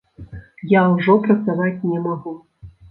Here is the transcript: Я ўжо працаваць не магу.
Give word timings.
Я 0.71 0.81
ўжо 0.93 1.17
працаваць 1.29 1.77
не 1.93 2.05
магу. 2.09 2.39